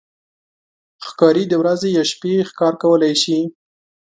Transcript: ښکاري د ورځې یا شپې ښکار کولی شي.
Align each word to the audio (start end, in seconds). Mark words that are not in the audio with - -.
ښکاري 1.07 1.43
د 1.49 1.53
ورځې 1.61 1.89
یا 1.97 2.03
شپې 2.11 2.33
ښکار 2.49 2.73
کولی 2.83 3.13
شي. 3.23 3.39